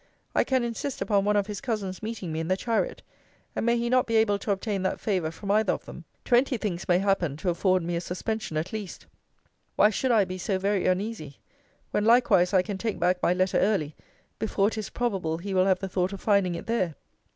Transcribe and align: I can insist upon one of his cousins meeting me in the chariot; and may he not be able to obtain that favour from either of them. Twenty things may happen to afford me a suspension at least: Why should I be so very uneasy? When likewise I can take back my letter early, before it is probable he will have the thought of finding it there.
I 0.33 0.43
can 0.43 0.63
insist 0.63 0.99
upon 0.99 1.25
one 1.25 1.35
of 1.35 1.45
his 1.45 1.61
cousins 1.61 2.01
meeting 2.01 2.31
me 2.31 2.39
in 2.39 2.47
the 2.47 2.57
chariot; 2.57 3.03
and 3.55 3.63
may 3.63 3.77
he 3.77 3.87
not 3.87 4.07
be 4.07 4.15
able 4.15 4.39
to 4.39 4.49
obtain 4.49 4.81
that 4.81 4.99
favour 4.99 5.29
from 5.29 5.51
either 5.51 5.73
of 5.73 5.85
them. 5.85 6.05
Twenty 6.25 6.57
things 6.57 6.87
may 6.87 6.97
happen 6.97 7.37
to 7.37 7.51
afford 7.51 7.83
me 7.83 7.95
a 7.95 8.01
suspension 8.01 8.57
at 8.57 8.73
least: 8.73 9.05
Why 9.75 9.91
should 9.91 10.09
I 10.09 10.25
be 10.25 10.39
so 10.39 10.57
very 10.57 10.87
uneasy? 10.87 11.37
When 11.91 12.03
likewise 12.03 12.51
I 12.51 12.63
can 12.63 12.79
take 12.79 12.99
back 12.99 13.21
my 13.21 13.31
letter 13.35 13.59
early, 13.59 13.95
before 14.39 14.69
it 14.69 14.77
is 14.79 14.89
probable 14.89 15.37
he 15.37 15.53
will 15.53 15.65
have 15.67 15.77
the 15.77 15.87
thought 15.87 16.13
of 16.13 16.19
finding 16.19 16.55
it 16.55 16.65
there. 16.65 16.95